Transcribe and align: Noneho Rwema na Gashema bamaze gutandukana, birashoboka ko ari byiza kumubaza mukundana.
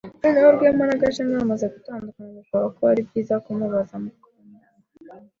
Noneho 0.21 0.47
Rwema 0.55 0.83
na 0.89 0.99
Gashema 1.01 1.41
bamaze 1.41 1.65
gutandukana, 1.73 2.29
birashoboka 2.33 2.75
ko 2.77 2.81
ari 2.91 3.01
byiza 3.07 3.33
kumubaza 3.43 3.95
mukundana. 4.03 4.69